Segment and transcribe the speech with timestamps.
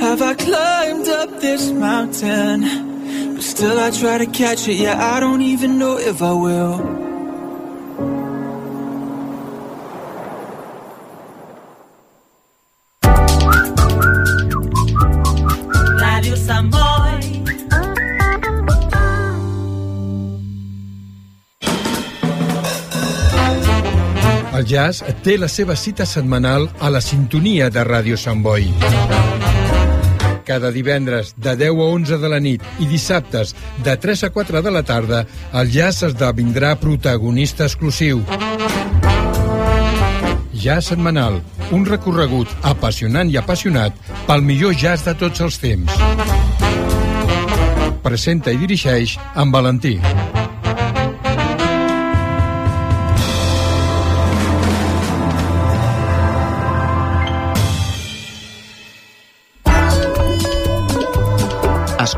[0.00, 3.34] have I climbed up this mountain?
[3.34, 7.00] But still I try to catch it, yeah, I don't even know if I will.
[16.22, 16.50] Radio.
[24.60, 28.68] El jazz té la seva cita setmanal a la sintonia de Ràdio Sant Boi.
[30.50, 33.52] Cada divendres de 10 a 11 de la nit i dissabtes
[33.86, 35.20] de 3 a 4 de la tarda,
[35.54, 38.24] el jazz esdevindrà protagonista exclusiu.
[40.50, 41.38] Jazz setmanal,
[41.70, 43.94] un recorregut apassionant i apassionat
[44.26, 46.02] pel millor jazz de tots els temps.
[48.02, 50.00] Presenta i dirigeix en Valentí.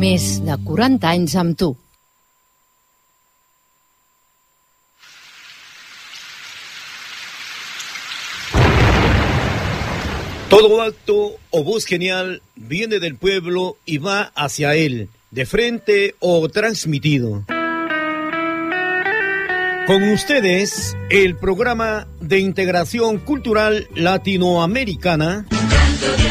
[0.00, 1.74] Més de 40 anys amb tu.
[10.48, 16.48] Todo acto o voz genial viene del pueblo y va hacia él, de frente o
[16.48, 17.44] transmitido.
[19.86, 25.46] Con ustedes, el programa de integración cultural latinoamericana.
[25.50, 26.30] Un canto de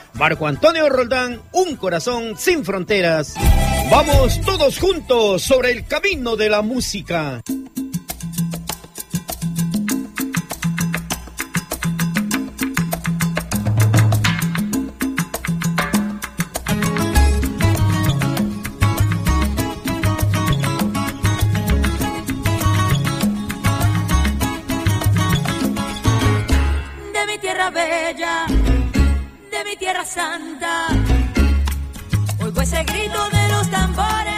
[0.13, 3.35] Marco Antonio Roldán, un corazón sin fronteras.
[3.89, 7.41] Vamos todos juntos sobre el camino de la música.
[27.13, 28.45] De mi tierra bella,
[29.71, 30.87] mi tierra santa.
[32.43, 34.30] Oigo ese grito de los tambores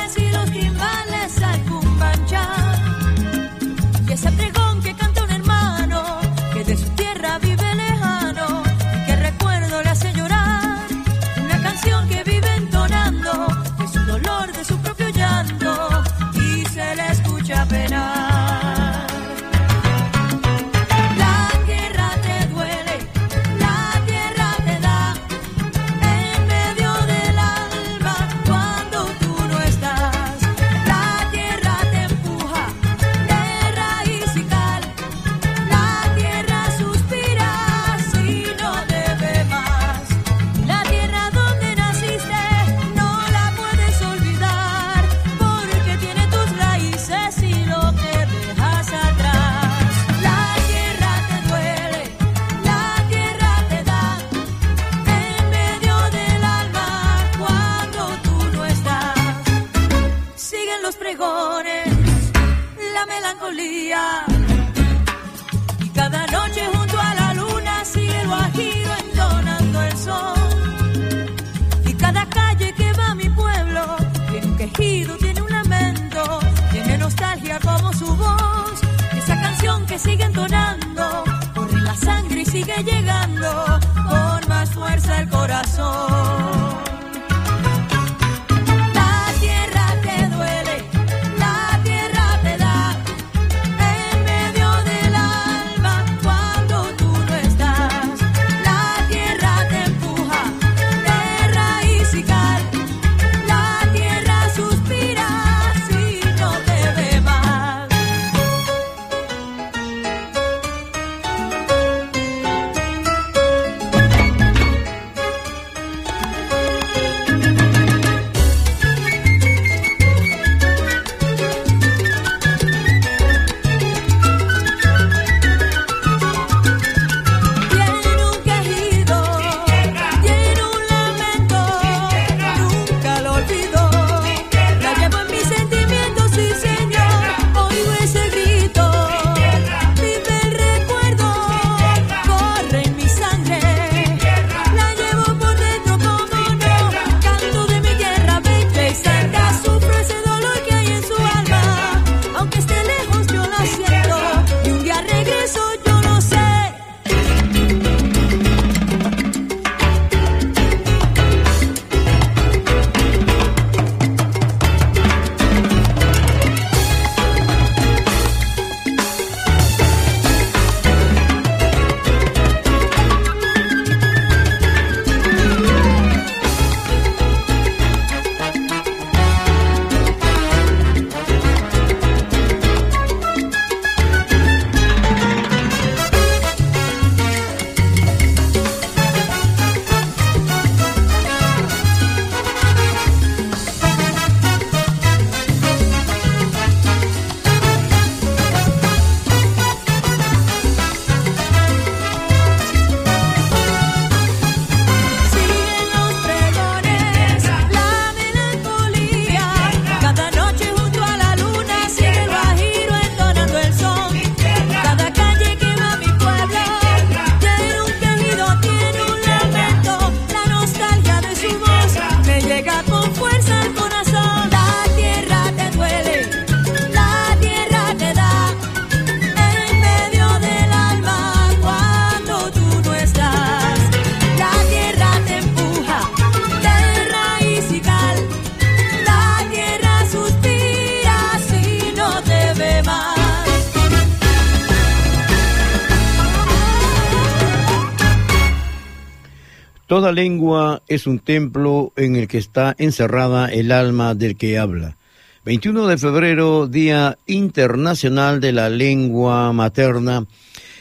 [250.94, 254.98] es un templo en el que está encerrada el alma del que habla.
[255.46, 260.26] 21 de febrero, Día Internacional de la Lengua Materna.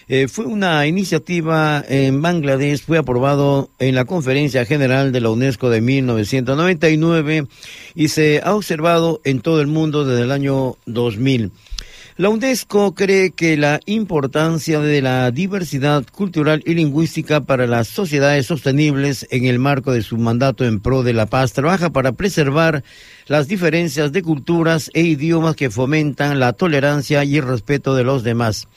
[0.09, 5.71] Eh, fue una iniciativa en Bangladesh, fue aprobado en la Conferencia General de la UNESCO
[5.71, 7.47] de 1999
[7.95, 11.51] y se ha observado en todo el mundo desde el año 2000.
[12.19, 18.45] La UNESCO cree que la importancia de la diversidad cultural y lingüística para las sociedades
[18.47, 22.85] sostenibles en el marco de su mandato en pro de la paz trabaja para preservar
[23.29, 28.23] las diferencias de culturas e idiomas que fomentan la tolerancia y el respeto de los
[28.23, 28.69] demás.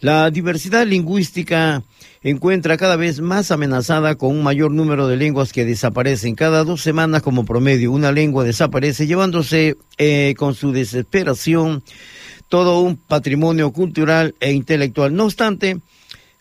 [0.00, 1.82] La diversidad lingüística
[2.22, 6.36] encuentra cada vez más amenazada con un mayor número de lenguas que desaparecen.
[6.36, 11.82] Cada dos semanas como promedio una lengua desaparece, llevándose eh, con su desesperación
[12.52, 15.16] todo un patrimonio cultural e intelectual.
[15.16, 15.78] No obstante,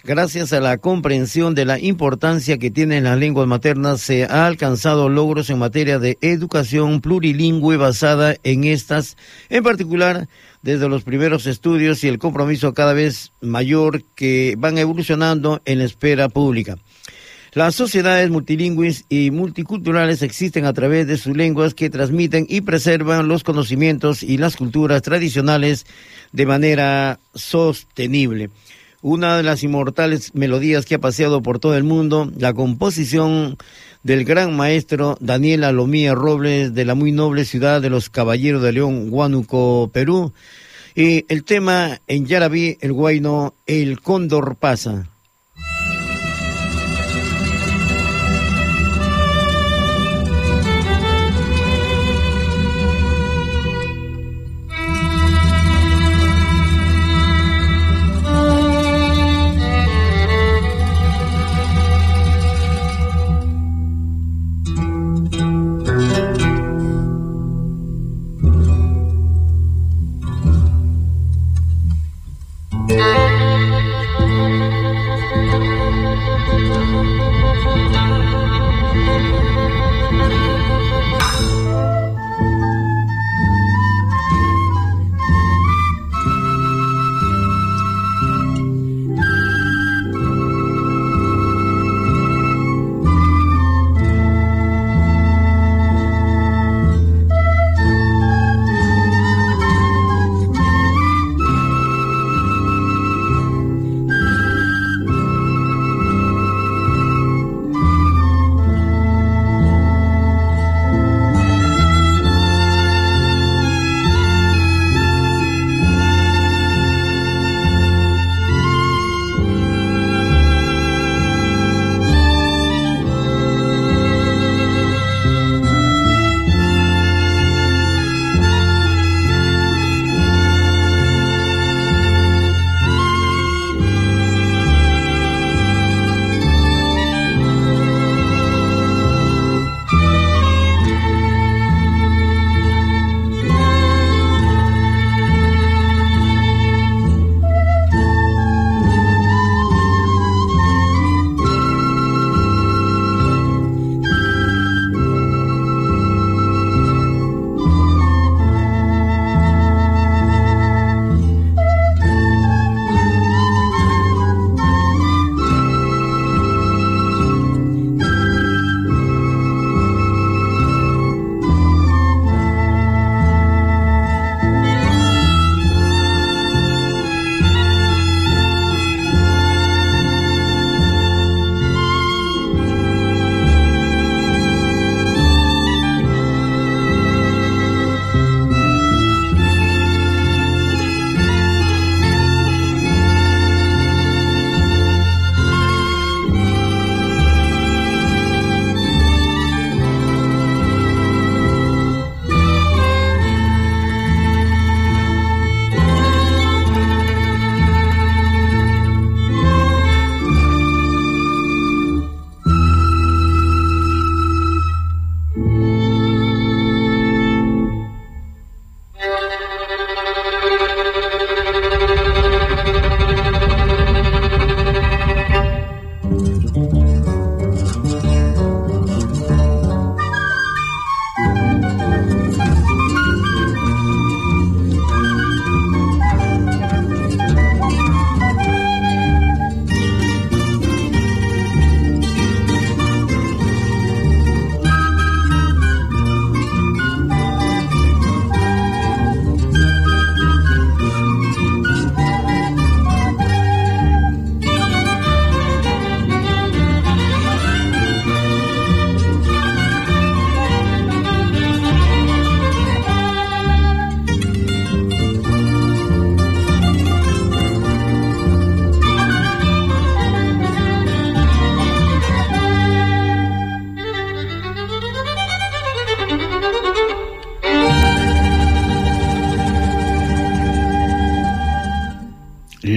[0.04, 5.08] gracias a la comprensión de la importancia que tienen las lenguas maternas, se ha alcanzado
[5.08, 9.16] logros en materia de educación plurilingüe basada en estas,
[9.48, 10.28] en particular
[10.62, 15.86] desde los primeros estudios y el compromiso cada vez mayor que van evolucionando en la
[15.86, 16.78] esfera pública.
[17.54, 23.28] Las sociedades multilingües y multiculturales existen a través de sus lenguas que transmiten y preservan
[23.28, 25.86] los conocimientos y las culturas tradicionales
[26.32, 28.52] de manera sostenible.
[29.02, 33.58] Una de las inmortales melodías que ha paseado por todo el mundo, la composición
[34.02, 38.72] del gran maestro Daniel Alomía Robles de la muy noble ciudad de los Caballeros de
[38.72, 40.32] León, Huánuco, Perú,
[40.96, 45.10] y el tema en Yarabí, el guayno, El Cóndor pasa.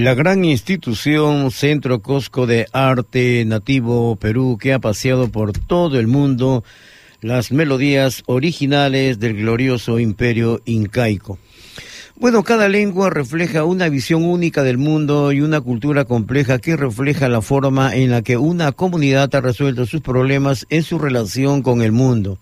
[0.05, 6.05] La gran institución Centro Cosco de Arte Nativo Perú que ha paseado por todo el
[6.05, 6.63] mundo
[7.21, 11.39] las melodías originales del glorioso imperio incaico.
[12.17, 17.27] Bueno, cada lengua refleja una visión única del mundo y una cultura compleja que refleja
[17.27, 21.81] la forma en la que una comunidad ha resuelto sus problemas en su relación con
[21.81, 22.37] el mundo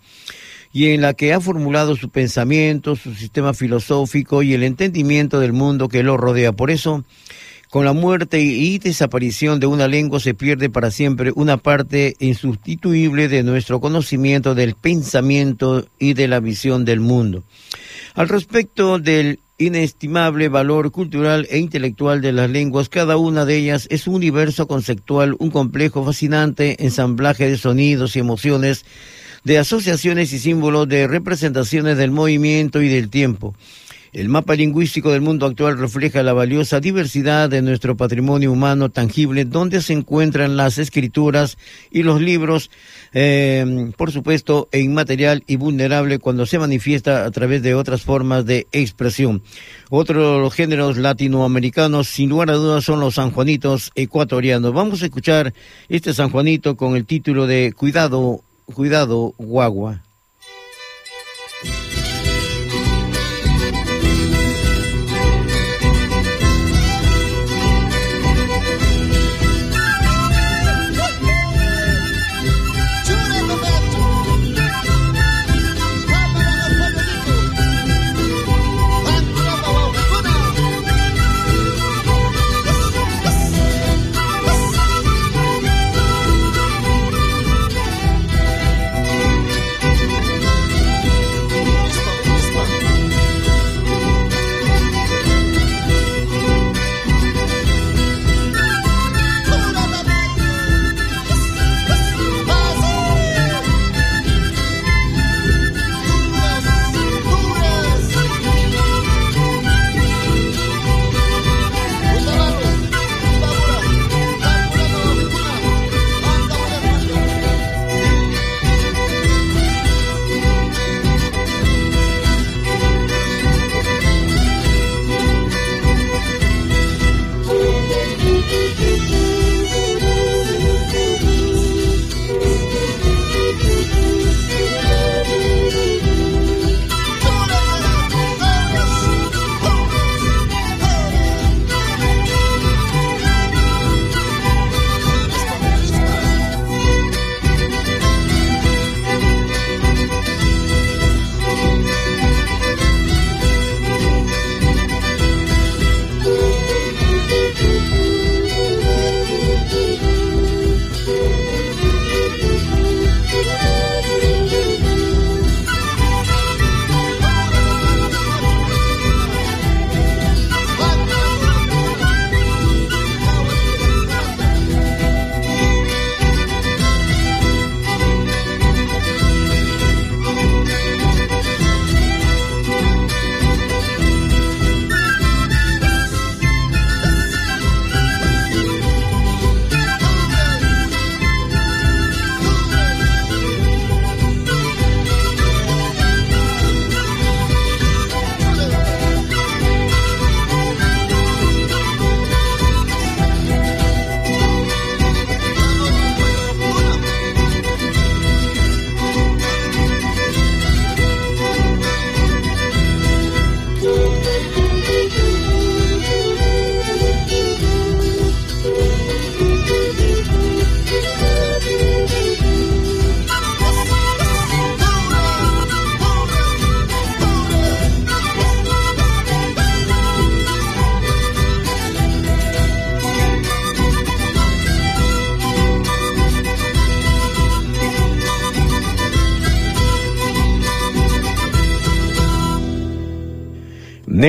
[0.73, 5.53] y en la que ha formulado su pensamiento, su sistema filosófico y el entendimiento del
[5.53, 6.51] mundo que lo rodea.
[6.51, 7.05] Por eso,
[7.73, 13.27] con la muerte y desaparición de una lengua se pierde para siempre una parte insustituible
[13.27, 17.43] de nuestro conocimiento del pensamiento y de la visión del mundo.
[18.13, 23.87] Al respecto del inestimable valor cultural e intelectual de las lenguas, cada una de ellas
[23.89, 28.85] es un universo conceptual, un complejo, fascinante ensamblaje de sonidos y emociones,
[29.43, 33.55] de asociaciones y símbolos, de representaciones del movimiento y del tiempo.
[34.13, 39.43] El mapa lingüístico del mundo actual refleja la valiosa diversidad de nuestro patrimonio humano tangible,
[39.43, 41.57] donde se encuentran las escrituras
[41.89, 42.69] y los libros,
[43.13, 48.45] eh, por supuesto, e inmaterial y vulnerable cuando se manifiesta a través de otras formas
[48.45, 49.41] de expresión.
[49.89, 54.73] Otro de los géneros latinoamericanos, sin lugar a dudas, son los sanjuanitos ecuatorianos.
[54.73, 55.55] Vamos a escuchar
[55.89, 58.41] este sanjuanito con el título de Cuidado,
[58.75, 60.02] cuidado, guagua.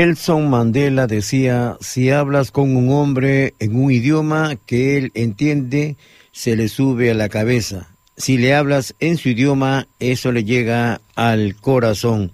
[0.04, 5.96] Nelson Mandela decía, si hablas con un hombre en un idioma que él entiende,
[6.30, 7.88] se le sube a la cabeza.
[8.14, 12.32] Si le hablas en su idioma, eso le llega al corazón.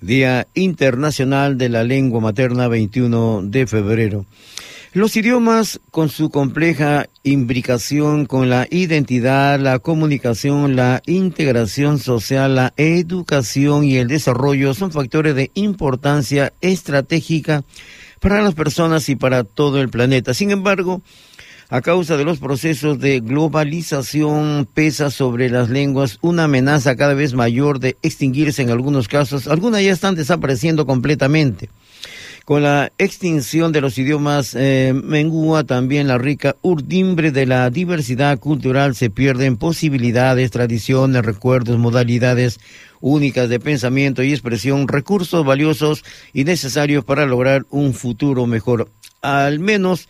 [0.00, 4.24] Día Internacional de la Lengua Materna 21 de febrero.
[4.92, 12.74] Los idiomas, con su compleja imbricación con la identidad, la comunicación, la integración social, la
[12.76, 17.62] educación y el desarrollo, son factores de importancia estratégica
[18.18, 20.34] para las personas y para todo el planeta.
[20.34, 21.02] Sin embargo,
[21.68, 27.32] a causa de los procesos de globalización pesa sobre las lenguas una amenaza cada vez
[27.32, 29.46] mayor de extinguirse en algunos casos.
[29.46, 31.70] Algunas ya están desapareciendo completamente.
[32.50, 38.40] Con la extinción de los idiomas eh, mengúa, también la rica urdimbre de la diversidad
[38.40, 42.58] cultural se pierden posibilidades, tradiciones, recuerdos, modalidades
[42.98, 48.90] únicas de pensamiento y expresión, recursos valiosos y necesarios para lograr un futuro mejor.
[49.22, 50.08] Al menos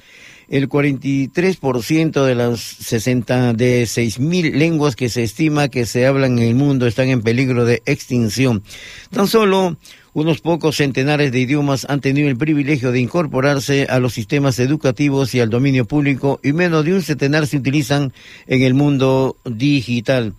[0.48, 6.44] el 43% de las 60 de 6.000 lenguas que se estima que se hablan en
[6.44, 8.62] el mundo están en peligro de extinción.
[9.11, 9.76] Tan solo
[10.12, 15.35] unos pocos centenares de idiomas han tenido el privilegio de incorporarse a los sistemas educativos
[15.35, 18.12] y al dominio público y menos de un centenar se utilizan
[18.46, 20.35] en el mundo digital.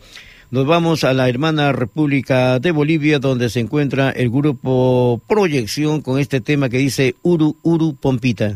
[0.50, 6.20] Nos vamos a la hermana República de Bolivia, donde se encuentra el grupo Proyección con
[6.20, 8.56] este tema que dice Uru Uru Pompita.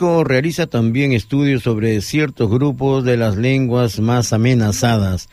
[0.00, 5.28] Realiza también estudios sobre ciertos grupos de las lenguas más amenazadas.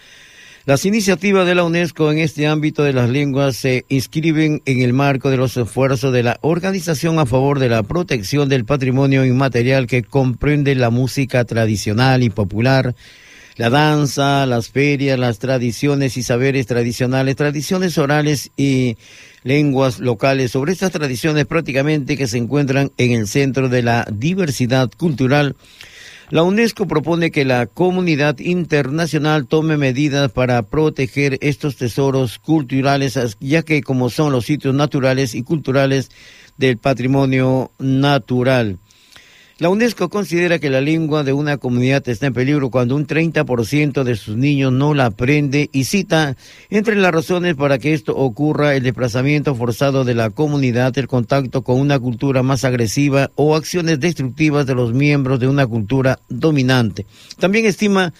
[0.66, 4.92] Las iniciativas de la UNESCO en este ámbito de las lenguas se inscriben en el
[4.92, 9.88] marco de los esfuerzos de la Organización a favor de la protección del patrimonio inmaterial
[9.88, 12.94] que comprende la música tradicional y popular,
[13.56, 18.98] la danza, las ferias, las tradiciones y saberes tradicionales, tradiciones orales y
[19.48, 20.52] lenguas locales.
[20.52, 25.56] Sobre estas tradiciones prácticamente que se encuentran en el centro de la diversidad cultural,
[26.30, 33.62] La UNESCO propone que la comunidad internacional tome medidas para proteger estos tesoros culturales, ya
[33.62, 36.12] que como son los sitios naturales y culturales
[36.58, 38.78] del patrimonio natural.
[39.60, 44.04] La UNESCO considera que la lengua de una comunidad está en peligro cuando un 30%
[44.04, 46.38] de sus niños no la aprende y cita
[46.70, 51.64] entre las razones para que esto ocurra el desplazamiento forzado de la comunidad, el contacto
[51.64, 57.08] con una cultura más agresiva o acciones destructivas de los miembros de una cultura dominante.
[57.40, 58.14] También estima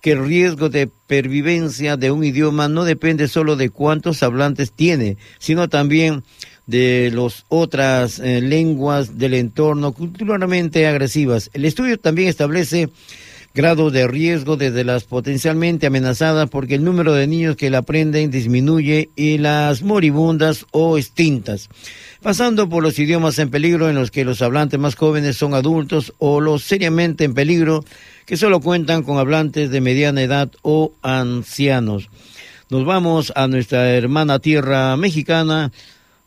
[0.00, 5.16] que el riesgo de pervivencia de un idioma no depende solo de cuántos hablantes tiene,
[5.38, 6.22] sino también
[6.66, 11.50] de las otras eh, lenguas del entorno culturalmente agresivas.
[11.52, 12.88] El estudio también establece
[13.54, 18.30] grados de riesgo desde las potencialmente amenazadas porque el número de niños que la aprenden
[18.30, 21.68] disminuye y las moribundas o extintas,
[22.20, 26.12] pasando por los idiomas en peligro en los que los hablantes más jóvenes son adultos
[26.18, 27.84] o los seriamente en peligro
[28.26, 32.10] que solo cuentan con hablantes de mediana edad o ancianos.
[32.70, 35.70] Nos vamos a nuestra hermana tierra mexicana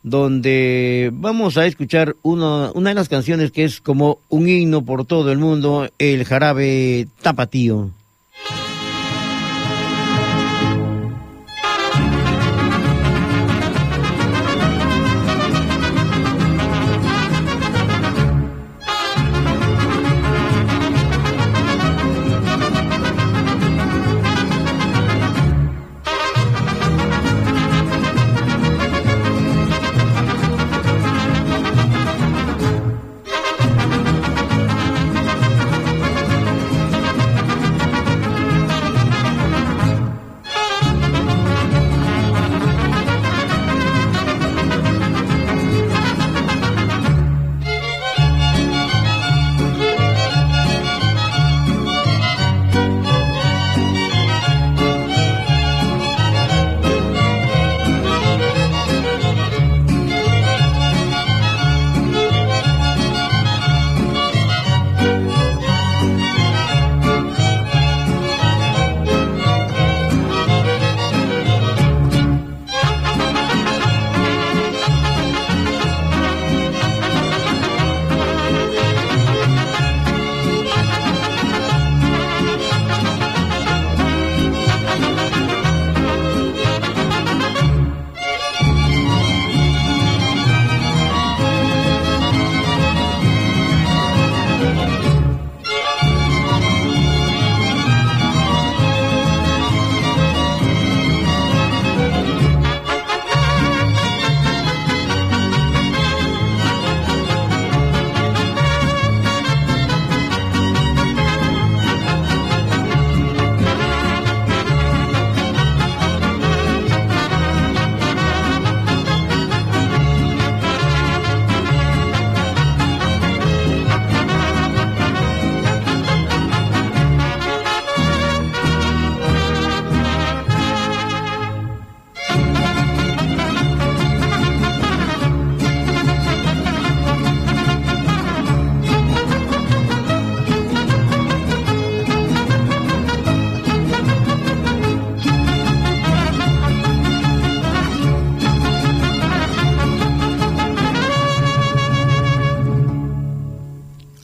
[0.02, 5.04] donde vamos a escuchar una, una de las canciones que es como un himno por
[5.04, 7.90] todo el mundo, el jarabe tapatío.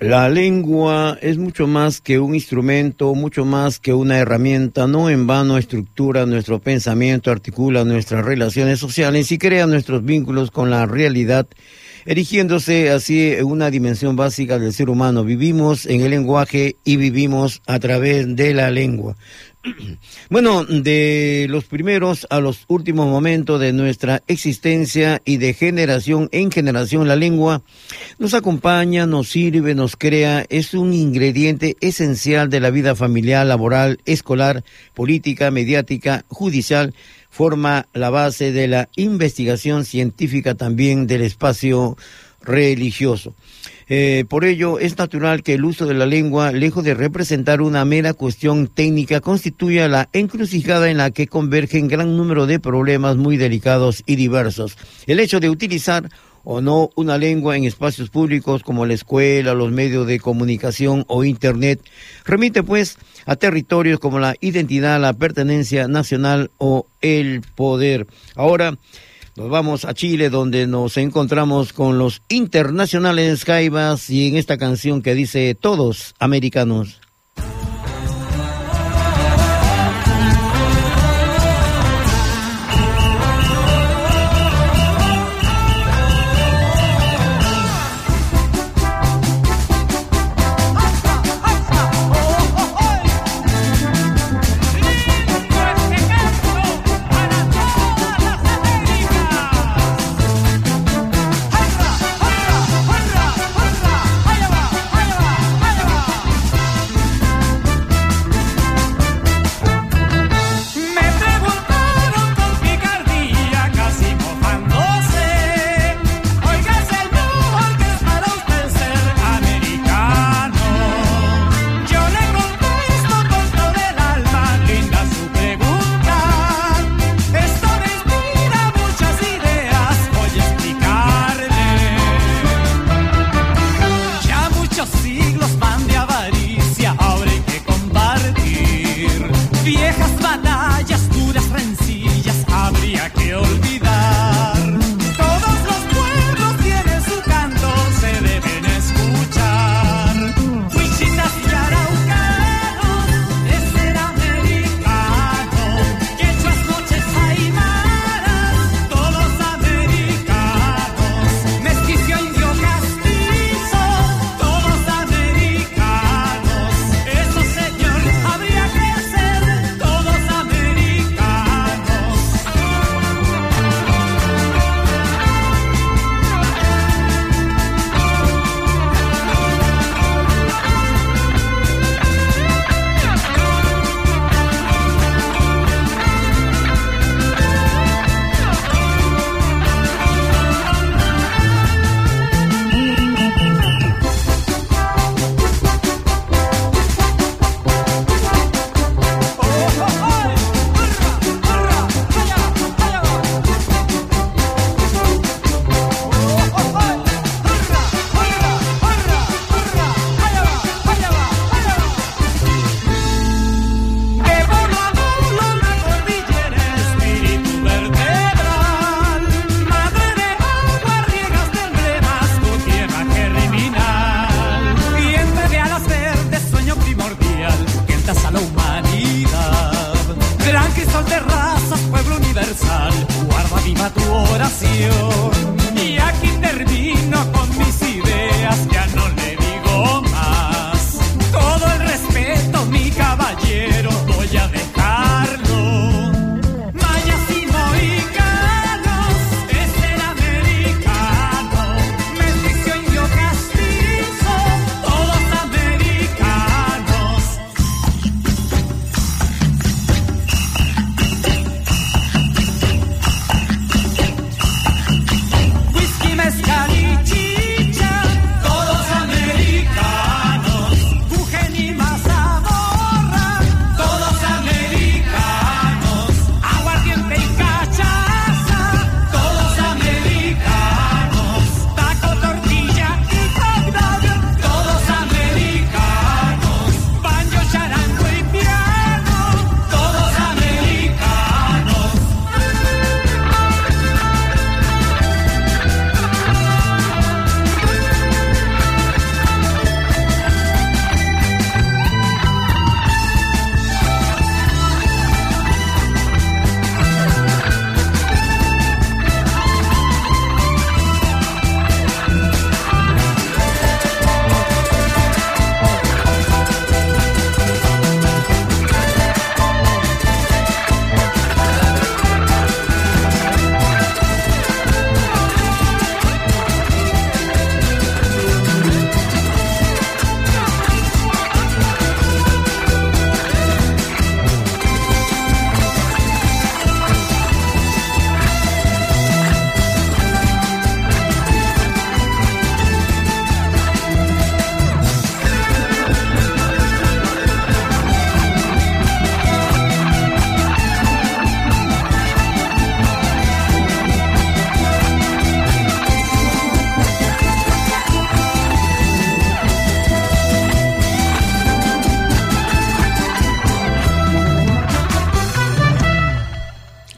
[0.06, 4.86] La lengua es mucho más que un instrumento, mucho más que una herramienta.
[4.86, 10.68] No en vano estructura nuestro pensamiento, articula nuestras relaciones sociales y crea nuestros vínculos con
[10.68, 11.46] la realidad,
[12.06, 15.24] erigiéndose así en una dimensión básica del ser humano.
[15.24, 19.16] Vivimos en el lenguaje y vivimos a través de la lengua.
[20.30, 26.50] Bueno, de los primeros a los últimos momentos de nuestra existencia y de generación en
[26.50, 27.62] generación, la lengua
[28.18, 34.00] nos acompaña, nos sirve, nos crea, es un ingrediente esencial de la vida familiar, laboral,
[34.06, 34.64] escolar,
[34.94, 36.94] política, mediática, judicial,
[37.34, 41.96] forma la base de la investigación científica también del espacio
[42.40, 43.34] religioso.
[43.88, 47.84] Eh, por ello, es natural que el uso de la lengua, lejos de representar una
[47.84, 53.36] mera cuestión técnica, constituya la encrucijada en la que convergen gran número de problemas muy
[53.36, 54.78] delicados y diversos.
[55.08, 56.08] El hecho de utilizar
[56.44, 61.24] o no una lengua en espacios públicos como la escuela, los medios de comunicación o
[61.24, 61.80] Internet,
[62.24, 68.06] remite pues a territorios como la identidad, la pertenencia nacional o el poder.
[68.36, 68.76] Ahora,
[69.36, 75.02] nos vamos a Chile donde nos encontramos con los internacionales Jaivas y en esta canción
[75.02, 77.03] que dice Todos Americanos.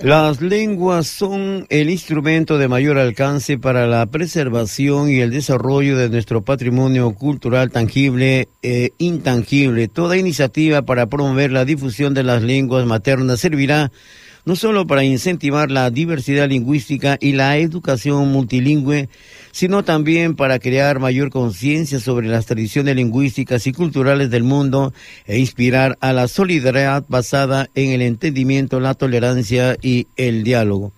[0.07, 6.09] Las lenguas son el instrumento de mayor alcance para la preservación y el desarrollo de
[6.09, 9.89] nuestro patrimonio cultural tangible e intangible.
[9.89, 13.91] Toda iniciativa para promover la difusión de las lenguas maternas servirá
[14.47, 19.09] no solo para incentivar la diversidad lingüística y la educación multilingüe,
[19.51, 24.95] sino también para crear mayor conciencia sobre las tradiciones lingüísticas y culturales del mundo
[25.27, 30.93] e inspirar a la solidaridad basada en el entendimiento, la tolerancia y el diálogo.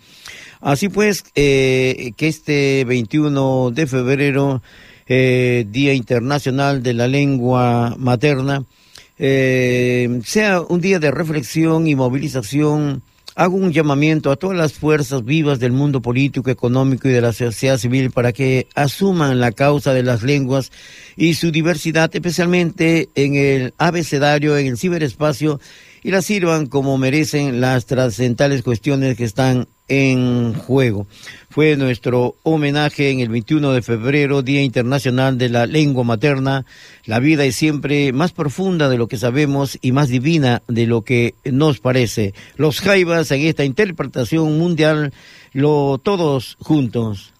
[0.61, 4.63] Así pues, eh, que este 21 de febrero,
[5.07, 8.65] eh, Día Internacional de la Lengua Materna,
[9.19, 13.03] eh, sea un día de reflexión y movilización
[13.39, 17.33] hago un llamamiento a todas las fuerzas vivas del mundo político, económico y de la
[17.33, 20.73] sociedad civil para que asuman la causa de las lenguas
[21.17, 25.61] y su diversidad, especialmente en el abecedario, en el ciberespacio,
[26.03, 31.07] y las sirvan como merecen las trascendentales cuestiones que están en juego.
[31.59, 36.65] Fue nuestro homenaje en el 21 de febrero, Día Internacional de la Lengua Materna.
[37.05, 41.03] La vida es siempre más profunda de lo que sabemos y más divina de lo
[41.03, 42.33] que nos parece.
[42.55, 45.13] Los Jaivas en esta interpretación mundial,
[45.53, 47.35] lo todos juntos.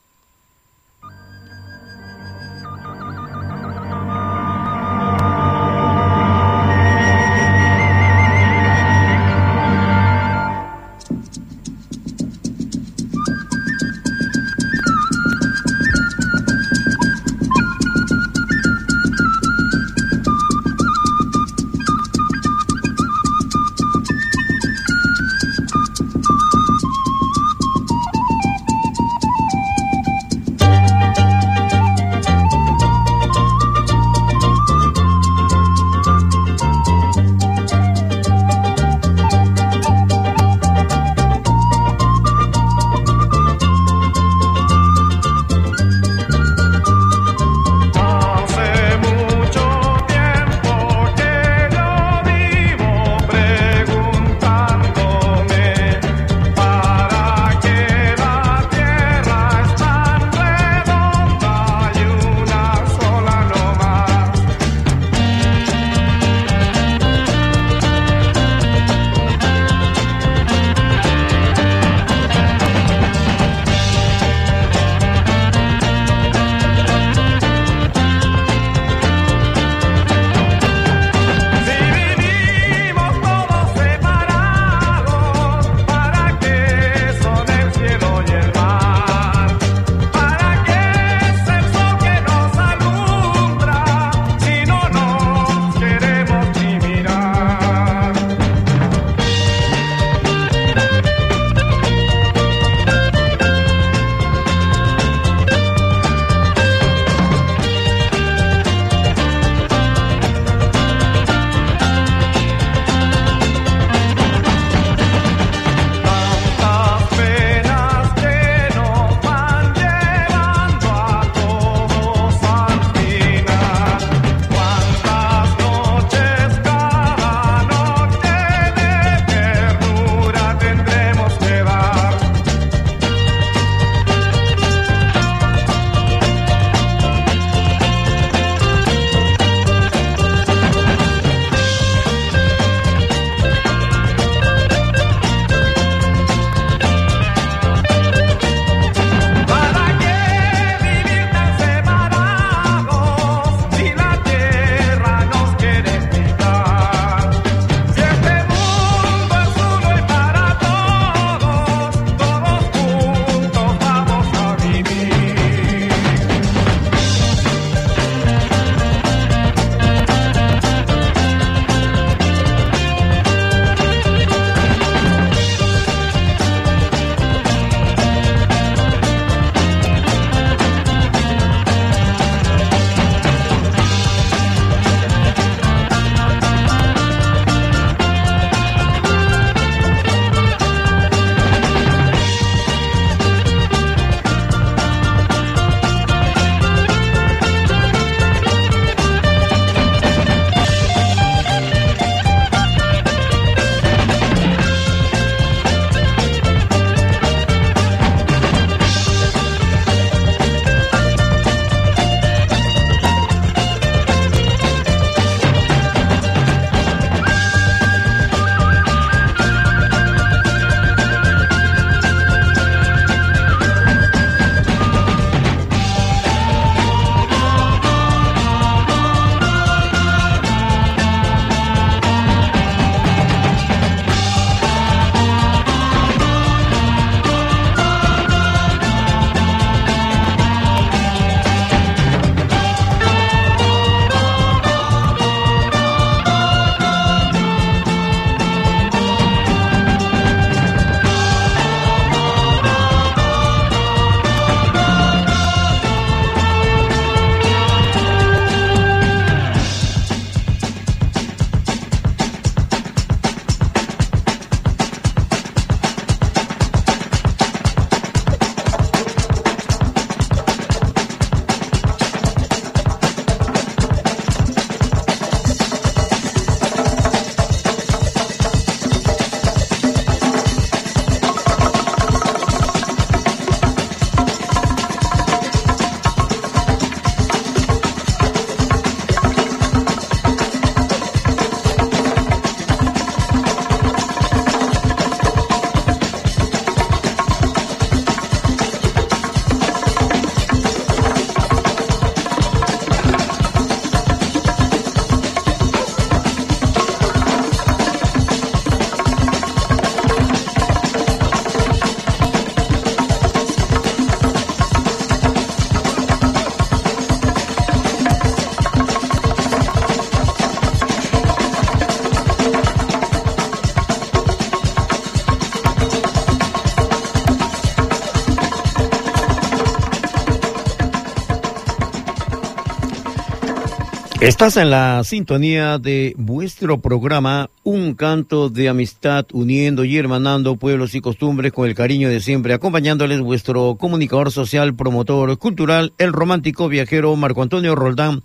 [334.21, 340.97] Estás en la sintonía de vuestro programa Un canto de amistad uniendo y hermanando pueblos
[340.97, 346.67] y costumbres con el cariño de siempre, acompañándoles vuestro comunicador social, promotor cultural, el romántico
[346.69, 348.25] viajero Marco Antonio Roldán,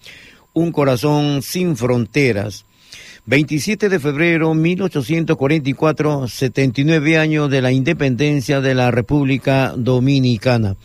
[0.53, 2.65] Un corazón sin fronteras.
[3.27, 10.75] 27 de febrero 1844, 79 años de la independencia de la República Dominicana.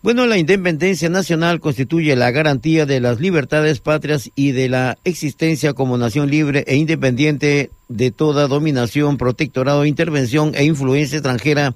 [0.00, 5.72] Bueno, la independencia nacional constituye la garantía de las libertades patrias y de la existencia
[5.72, 11.74] como nación libre e independiente de toda dominación, protectorado, intervención e influencia extranjera,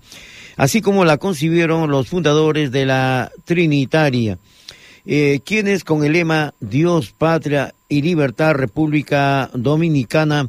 [0.56, 4.38] así como la concibieron los fundadores de la Trinitaria,
[5.04, 10.48] eh, quienes con el lema Dios, Patria y Libertad, República Dominicana,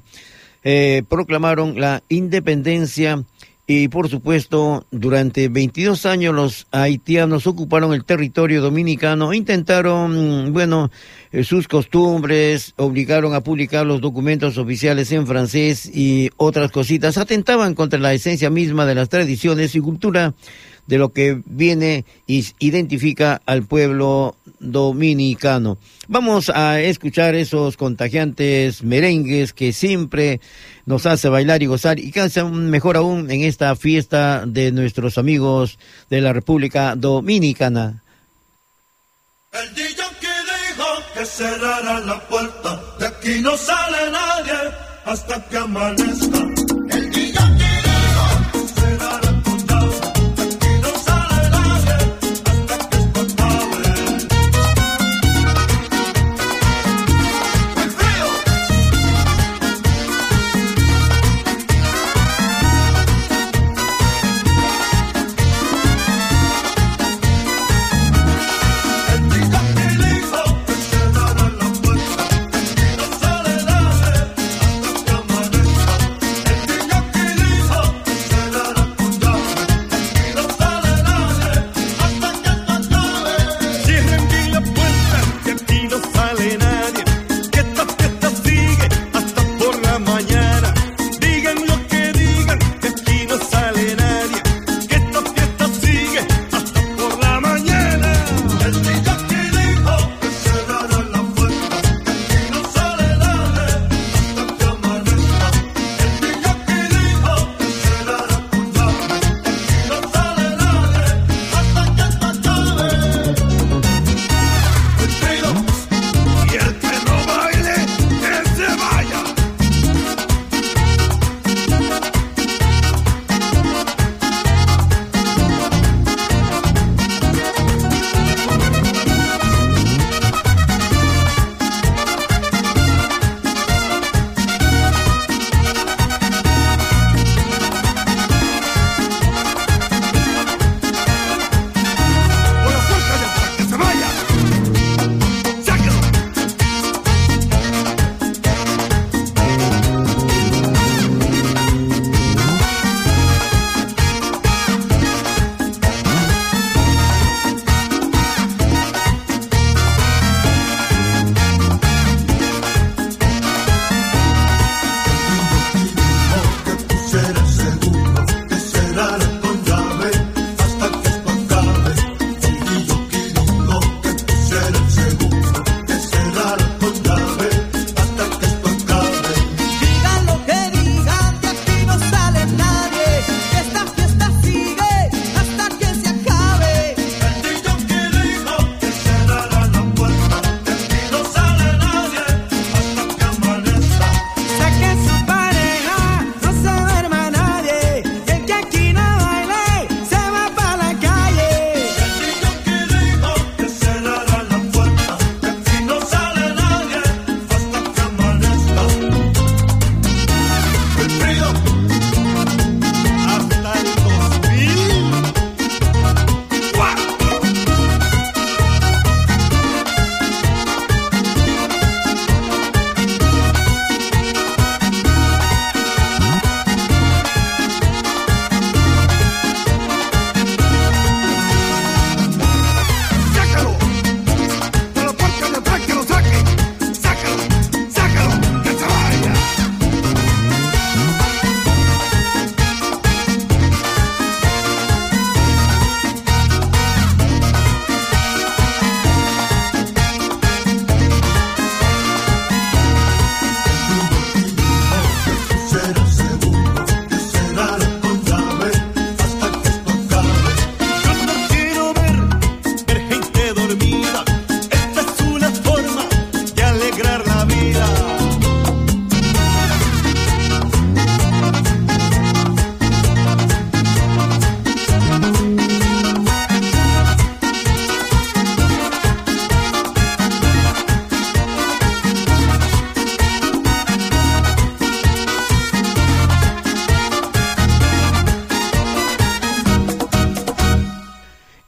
[0.64, 3.24] eh, proclamaron la independencia
[3.66, 10.92] y por supuesto, durante 22 años los haitianos ocuparon el territorio dominicano intentaron, bueno,
[11.32, 17.74] eh, sus costumbres, obligaron a publicar los documentos oficiales en francés y otras cositas, atentaban
[17.74, 20.34] contra la esencia misma de las tradiciones y cultura
[20.88, 25.78] de lo que viene y identifica al pueblo dominicano.
[26.08, 30.42] Vamos a escuchar esos contagiantes merengues que siempre
[30.86, 35.80] nos hace bailar y gozar y hacen mejor aún en esta fiesta de nuestros amigos
[36.10, 38.04] de la República Dominicana.
[39.52, 44.72] El DJ que dijo que cerrara la puerta, de aquí no sale nadie
[45.06, 46.73] hasta que amanezca.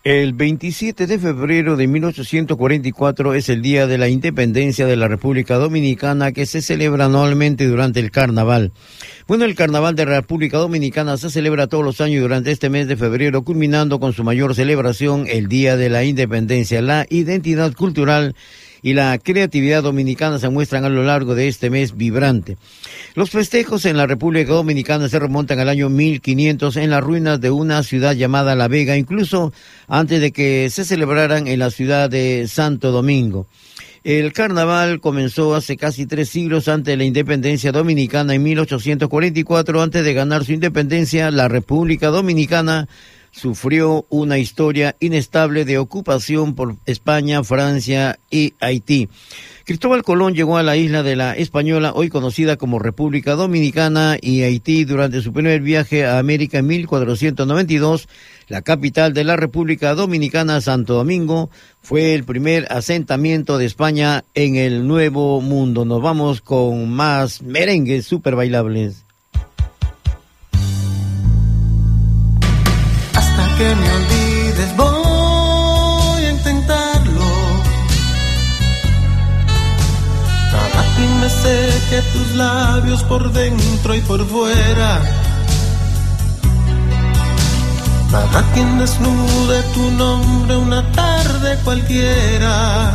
[0.05, 5.55] El 27 de febrero de 1844 es el día de la independencia de la República
[5.55, 8.71] Dominicana que se celebra anualmente durante el carnaval.
[9.27, 12.87] Bueno, el carnaval de la República Dominicana se celebra todos los años durante este mes
[12.87, 16.83] de febrero, culminando con su mayor celebración el Día de la Independencia.
[16.83, 18.35] La identidad cultural
[18.85, 22.55] y la creatividad dominicana se muestran a lo largo de este mes vibrante.
[23.15, 27.49] Los festejos en la República Dominicana se remontan al año 1500 en las ruinas de
[27.49, 29.51] una ciudad llamada La Vega, incluso
[29.87, 33.47] antes de que se celebraran en la ciudad de Santo Domingo.
[34.03, 39.81] El carnaval comenzó hace casi tres siglos antes de la independencia dominicana en 1844.
[39.81, 42.87] Antes de ganar su independencia, la República Dominicana
[43.35, 49.09] sufrió una historia inestable de ocupación por España, Francia y Haití.
[49.65, 54.43] Cristóbal Colón llegó a la isla de la Española, hoy conocida como República Dominicana, y
[54.43, 58.07] Haití durante su primer viaje a América en 1492.
[58.47, 61.49] La capital de la República Dominicana, Santo Domingo,
[61.81, 65.83] fue el primer asentamiento de España en el Nuevo Mundo.
[65.83, 69.04] Nos vamos con más merengues super bailables.
[73.57, 77.29] Que me olvides voy a intentarlo.
[80.51, 85.01] Para que me seque tus labios por dentro y por fuera.
[88.11, 92.91] Para que desnude tu nombre una tarde cualquiera.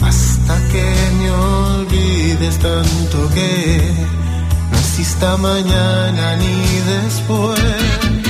[0.00, 0.86] Hasta que
[1.18, 3.92] me olvides tanto que
[4.70, 6.56] no exista mañana ni
[6.92, 8.21] después.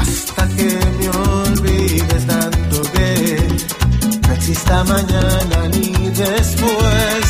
[0.00, 3.48] Hasta que me olvides tanto que
[4.26, 7.21] no exista mañana ni después.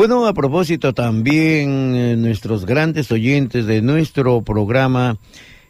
[0.00, 5.18] Bueno, a propósito también eh, nuestros grandes oyentes de nuestro programa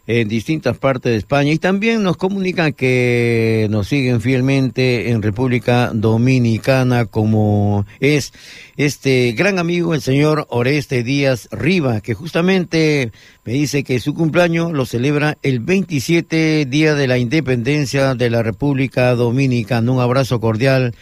[0.07, 5.91] en distintas partes de España y también nos comunican que nos siguen fielmente en República
[5.93, 8.31] Dominicana como es
[8.77, 13.11] este gran amigo el señor Oreste Díaz Riva que justamente
[13.43, 18.43] me dice que su cumpleaños lo celebra el 27 día de la independencia de la
[18.43, 19.91] República Dominicana.
[19.91, 20.95] Un abrazo cordial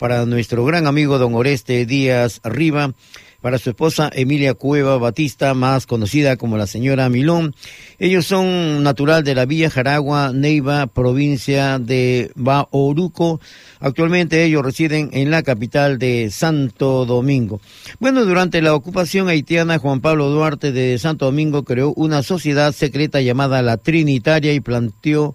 [0.00, 2.94] para nuestro gran amigo don Oreste Díaz Riva
[3.42, 7.54] para su esposa Emilia Cueva Batista, más conocida como la señora Milón.
[7.98, 13.40] Ellos son natural de la Villa Jaragua, Neiva, provincia de Baoruco.
[13.78, 17.60] Actualmente ellos residen en la capital de Santo Domingo.
[17.98, 23.20] Bueno, durante la ocupación haitiana, Juan Pablo Duarte de Santo Domingo creó una sociedad secreta
[23.20, 25.34] llamada la Trinitaria y planteó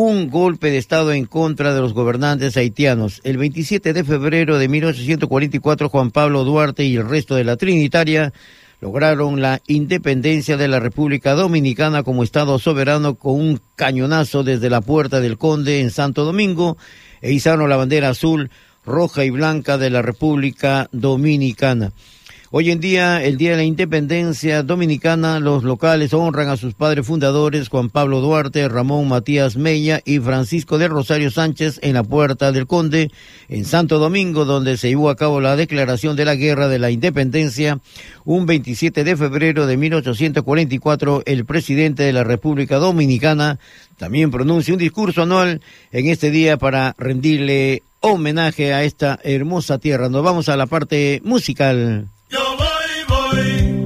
[0.00, 3.20] un golpe de Estado en contra de los gobernantes haitianos.
[3.24, 8.32] El 27 de febrero de 1844, Juan Pablo Duarte y el resto de la Trinitaria
[8.80, 14.82] lograron la independencia de la República Dominicana como Estado soberano con un cañonazo desde la
[14.82, 16.78] Puerta del Conde en Santo Domingo
[17.20, 18.52] e izaron la bandera azul,
[18.86, 21.90] roja y blanca de la República Dominicana.
[22.50, 27.06] Hoy en día, el Día de la Independencia Dominicana, los locales honran a sus padres
[27.06, 32.50] fundadores Juan Pablo Duarte, Ramón Matías Mella y Francisco de Rosario Sánchez en la Puerta
[32.50, 33.10] del Conde,
[33.50, 36.90] en Santo Domingo, donde se llevó a cabo la declaración de la Guerra de la
[36.90, 37.80] Independencia.
[38.24, 43.58] Un 27 de febrero de 1844, el presidente de la República Dominicana
[43.98, 45.60] también pronuncia un discurso anual
[45.92, 50.08] en este día para rendirle homenaje a esta hermosa tierra.
[50.08, 52.08] Nos vamos a la parte musical.
[53.34, 53.77] joy.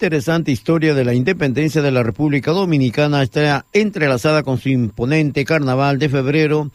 [0.00, 5.98] Interesante historia de la independencia de la República Dominicana está entrelazada con su imponente carnaval
[5.98, 6.70] de febrero.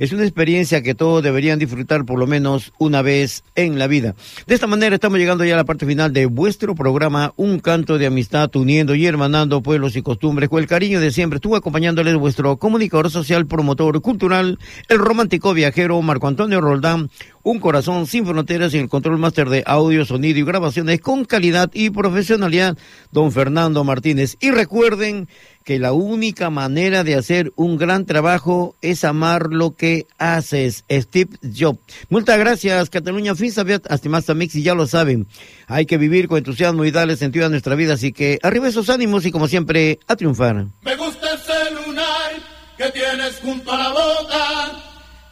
[0.00, 4.14] Es una experiencia que todos deberían disfrutar por lo menos una vez en la vida.
[4.46, 7.98] De esta manera estamos llegando ya a la parte final de vuestro programa Un canto
[7.98, 11.36] de amistad uniendo y hermanando pueblos y costumbres con el cariño de siempre.
[11.36, 17.10] Estuvo acompañándoles vuestro comunicador social, promotor cultural, el romántico viajero Marco Antonio Roldán,
[17.42, 21.70] un corazón sin fronteras y el control máster de audio, sonido y grabaciones con calidad
[21.74, 22.78] y profesionalidad,
[23.12, 24.38] don Fernando Martínez.
[24.40, 25.28] Y recuerden
[25.64, 30.84] que la única manera de hacer un gran trabajo es amar lo que haces.
[30.90, 31.80] Steve Jobs.
[32.08, 35.26] Muchas gracias, Cataluña Finsabet, hasta mix y ya lo saben.
[35.66, 38.90] Hay que vivir con entusiasmo y darle sentido a nuestra vida, así que arriba esos
[38.90, 40.66] ánimos y como siempre, a triunfar.
[40.82, 42.32] Me gusta ese lunar
[42.76, 44.82] que tienes junto a la boca,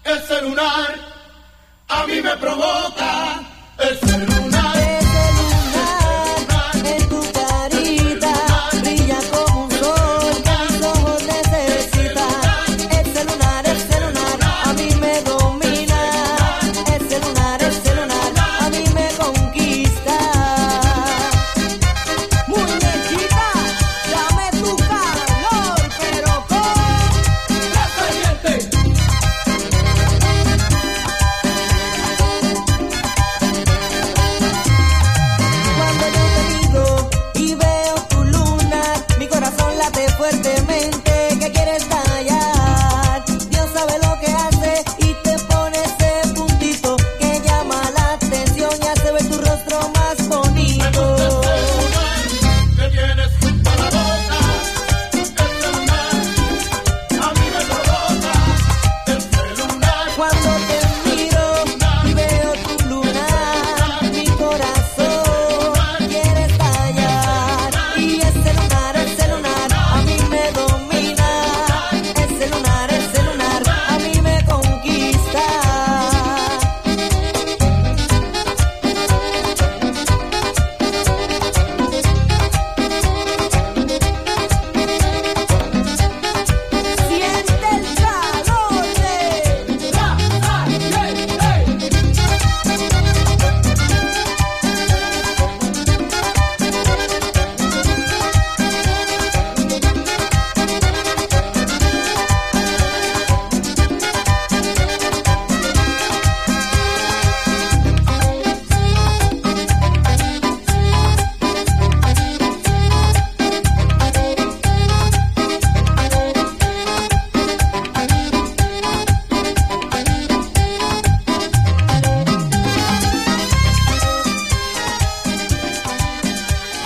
[0.04, 1.18] ese lunar
[1.88, 3.40] a mí me provoca,
[3.78, 4.47] ese lunar.